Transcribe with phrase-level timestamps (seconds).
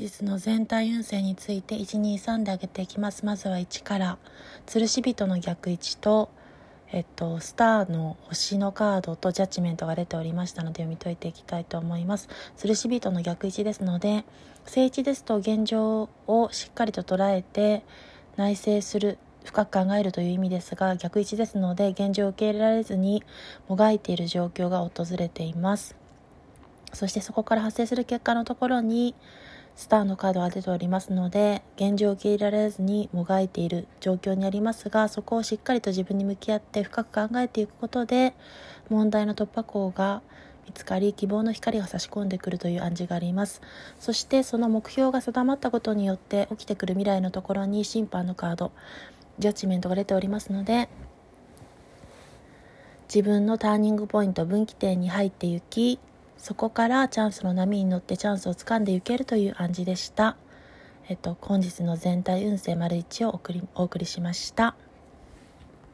[0.00, 4.16] 日の全体運勢について123で上げていきますまずは1から
[4.66, 6.30] 吊るし人の逆位置と
[6.92, 12.28] えっと、スターの星のカードとジャッジメントが出ておりましたので読み解いていきたいと思います。
[12.58, 14.24] 吊るし人の逆位置ですので、
[14.66, 17.84] 正位置ですと現状をしっかりと捉えて
[18.36, 23.22] 内省する、深く考えるという意味ですが、逆位置ですので現状を受け入れられずに
[23.68, 25.94] もがいている状況が訪れています。
[26.92, 29.14] そしてそこから発生する結果のところに、
[29.76, 38.34] スターのカードが出ておりますので現状を受け入れられずにもがいている状況にありますがそこをしっかりと自分に向き合って深く考えていくことで
[38.88, 40.22] 問題の突破口が
[40.66, 43.60] 見つかり希望の光が差し込んでくるという暗示があります。
[43.98, 48.70] そしてその目標が定まったことによって起きてくる未来のところに審判のカード
[49.40, 50.88] ジャッジメントが出ておりますので
[53.12, 55.98] 自分のターニングポイント分岐点に入っていき
[56.40, 60.38] そこからチャンスの波に乗ってチャンスをつかんでいけるという暗示でした。
[61.06, 64.74] えっと、本日の全体運勢丸1をお送りお送りしました。